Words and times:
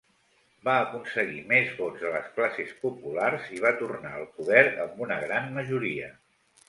Va 0.67 0.73
aconseguir 0.83 1.41
més 1.51 1.75
vots 1.81 2.01
de 2.05 2.13
les 2.15 2.31
classes 2.37 2.71
populars 2.85 3.51
i 3.59 3.61
va 3.67 3.75
tornar 3.83 4.15
al 4.21 4.27
poder 4.39 4.65
amb 4.87 5.05
una 5.09 5.19
gran 5.27 5.55
majoria. 5.59 6.09